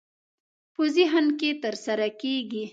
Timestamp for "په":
0.73-0.83